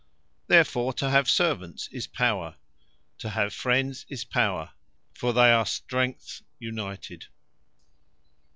[0.47, 2.55] Therefore to have servants, is Power;
[3.19, 4.71] To have Friends, is Power:
[5.13, 7.27] for they are strengths united.